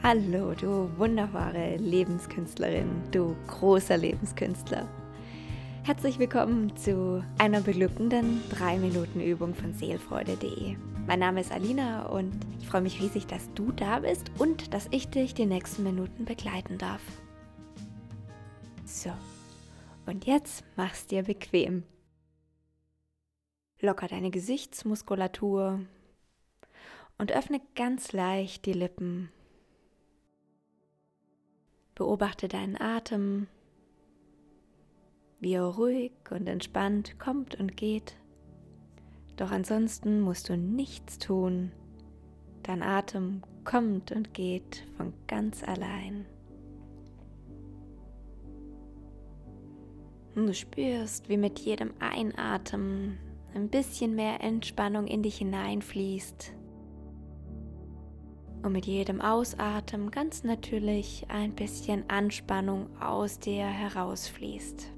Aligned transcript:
Hallo, 0.00 0.54
du 0.54 0.96
wunderbare 0.96 1.76
Lebenskünstlerin, 1.76 2.88
du 3.10 3.34
großer 3.48 3.96
Lebenskünstler. 3.96 4.88
Herzlich 5.82 6.20
willkommen 6.20 6.74
zu 6.76 7.24
einer 7.38 7.60
beglückenden 7.60 8.40
3-Minuten-Übung 8.52 9.56
von 9.56 9.74
seelfreude.de. 9.74 10.76
Mein 11.08 11.18
Name 11.18 11.40
ist 11.40 11.50
Alina 11.50 12.06
und 12.06 12.32
ich 12.60 12.68
freue 12.68 12.82
mich 12.82 13.02
riesig, 13.02 13.26
dass 13.26 13.52
du 13.54 13.72
da 13.72 13.98
bist 13.98 14.30
und 14.38 14.72
dass 14.72 14.86
ich 14.92 15.08
dich 15.08 15.34
die 15.34 15.46
nächsten 15.46 15.82
Minuten 15.82 16.24
begleiten 16.24 16.78
darf. 16.78 17.02
So, 18.84 19.10
und 20.06 20.26
jetzt 20.26 20.64
mach's 20.76 21.08
dir 21.08 21.24
bequem. 21.24 21.82
Locker 23.80 24.06
deine 24.06 24.30
Gesichtsmuskulatur 24.30 25.80
und 27.18 27.32
öffne 27.32 27.60
ganz 27.74 28.12
leicht 28.12 28.64
die 28.64 28.72
Lippen 28.72 29.30
Beobachte 31.98 32.46
deinen 32.46 32.80
Atem, 32.80 33.48
wie 35.40 35.54
er 35.54 35.64
ruhig 35.64 36.12
und 36.30 36.46
entspannt 36.46 37.18
kommt 37.18 37.58
und 37.58 37.76
geht. 37.76 38.16
Doch 39.36 39.50
ansonsten 39.50 40.20
musst 40.20 40.48
du 40.48 40.56
nichts 40.56 41.18
tun. 41.18 41.72
Dein 42.62 42.84
Atem 42.84 43.42
kommt 43.64 44.12
und 44.12 44.32
geht 44.32 44.86
von 44.96 45.12
ganz 45.26 45.64
allein. 45.64 46.24
Und 50.36 50.46
du 50.46 50.54
spürst, 50.54 51.28
wie 51.28 51.36
mit 51.36 51.58
jedem 51.58 51.94
Einatmen 51.98 53.18
ein 53.54 53.68
bisschen 53.70 54.14
mehr 54.14 54.40
Entspannung 54.40 55.08
in 55.08 55.24
dich 55.24 55.38
hineinfließt 55.38 56.54
und 58.62 58.72
mit 58.72 58.86
jedem 58.86 59.20
Ausatmen 59.20 60.10
ganz 60.10 60.44
natürlich 60.44 61.26
ein 61.28 61.54
bisschen 61.54 62.08
Anspannung 62.08 62.88
aus 63.00 63.38
dir 63.38 63.66
herausfließt. 63.66 64.92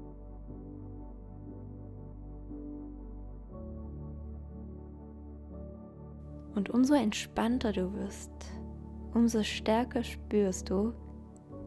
Und 6.55 6.69
umso 6.69 6.95
entspannter 6.95 7.71
du 7.71 7.93
wirst, 7.93 8.31
umso 9.13 9.43
stärker 9.43 10.03
spürst 10.03 10.69
du, 10.69 10.93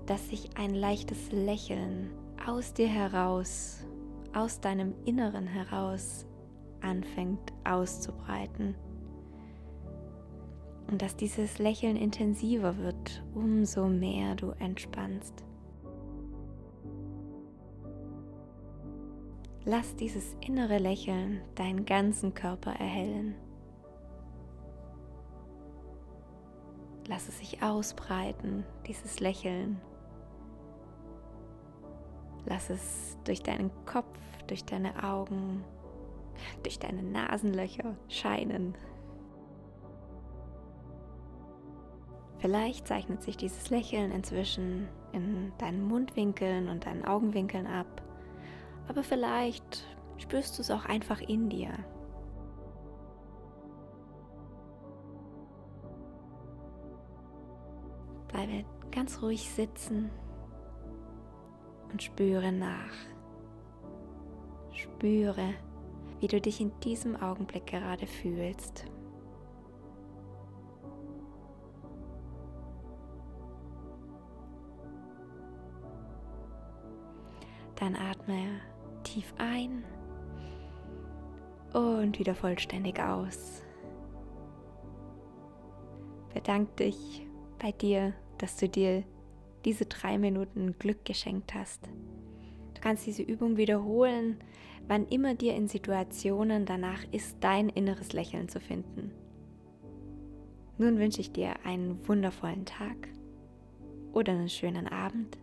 dass 0.07 0.29
sich 0.29 0.51
ein 0.57 0.75
leichtes 0.75 1.33
Lächeln 1.33 2.11
aus 2.47 2.75
dir 2.75 2.89
heraus, 2.89 3.87
aus 4.35 4.61
deinem 4.61 4.95
Inneren 5.07 5.47
heraus 5.47 6.27
anfängt 6.83 7.53
auszubreiten 7.65 8.75
und 10.95 11.03
dass 11.03 11.17
dieses 11.17 11.59
Lächeln 11.59 11.97
intensiver 11.97 12.79
wird, 12.79 13.25
umso 13.35 13.89
mehr 13.89 14.37
du 14.37 14.51
entspannst. 14.61 15.45
Lass 19.65 19.97
dieses 19.97 20.37
innere 20.41 20.79
Lächeln 20.79 21.41
deinen 21.57 21.85
ganzen 21.85 22.33
Körper 22.33 22.71
erhellen. 22.71 23.35
Lass 27.09 27.27
es 27.27 27.41
sich 27.41 27.61
ausbreiten, 27.61 28.65
dieses 28.87 29.19
Lächeln. 29.19 29.81
Lass 32.47 32.71
es 32.71 33.19
durch 33.25 33.43
deinen 33.43 33.73
Kopf, 33.85 34.17
durch 34.47 34.65
deine 34.65 35.03
Augen, 35.03 35.65
durch 36.63 36.79
deine 36.79 37.03
Nasenlöcher 37.03 37.97
scheinen. 38.07 38.77
Vielleicht 42.45 42.87
zeichnet 42.87 43.23
sich 43.23 43.39
dieses 43.39 43.71
Lächeln 43.71 44.13
inzwischen 44.13 44.87
in 45.13 45.51
deinen 45.57 45.83
Mundwinkeln 45.83 46.69
und 46.69 46.85
deinen 46.85 47.07
Augenwinkeln 47.07 47.67
ab, 47.67 48.03
aber 48.87 49.03
vielleicht 49.03 49.87
spürst 50.19 50.59
du 50.59 50.61
es 50.61 50.71
auch 50.71 50.85
einfach 50.85 51.23
in 51.23 51.49
dir. 51.49 51.71
Bleibe 58.29 58.67
ganz 58.91 59.23
ruhig 59.23 59.49
sitzen 59.49 60.11
und 61.93 62.03
spüre 62.03 62.53
nach. 62.53 62.93
Spüre, 64.71 65.55
wie 66.21 66.27
du 66.27 66.43
dich 66.43 66.61
in 66.61 66.79
diesem 66.81 67.17
Augenblick 67.17 67.69
gerade 67.69 68.07
fühlst. 68.07 68.85
Dann 77.77 77.97
atme 77.97 78.61
tief 79.03 79.35
ein 79.39 79.85
und 81.73 82.19
wieder 82.19 82.35
vollständig 82.35 83.01
aus. 83.01 83.63
Bedank 86.33 86.77
dich 86.77 87.27
bei 87.59 87.73
dir, 87.73 88.13
dass 88.39 88.57
du 88.57 88.69
dir 88.69 89.05
diese 89.65 89.87
drei 89.87 90.19
Minuten 90.19 90.77
Glück 90.79 91.05
geschenkt 91.05 91.55
hast. 91.55 91.87
Du 92.75 92.81
kannst 92.81 93.07
diese 93.07 93.23
Übung 93.23 93.57
wiederholen, 93.57 94.39
wann 94.87 95.07
immer 95.07 95.35
dir 95.35 95.55
in 95.55 95.69
Situationen 95.69 96.67
danach 96.67 97.03
ist, 97.13 97.39
dein 97.41 97.69
inneres 97.69 98.13
Lächeln 98.13 98.49
zu 98.49 98.61
finden. 98.61 99.13
Nun 100.77 100.99
wünsche 100.99 101.21
ich 101.21 101.33
dir 101.33 101.55
einen 101.65 102.07
wundervollen 102.07 102.67
Tag 102.67 103.09
oder 104.13 104.33
einen 104.33 104.49
schönen 104.49 104.89
Abend 104.89 105.39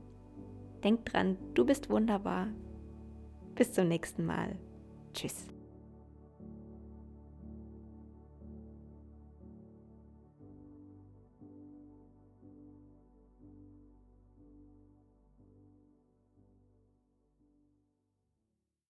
Denk 0.83 1.05
dran, 1.05 1.37
du 1.53 1.65
bist 1.65 1.89
wunderbar. 1.89 2.47
Bis 3.55 3.71
zum 3.71 3.87
nächsten 3.87 4.25
Mal. 4.25 4.55
Tschüss. 5.13 5.47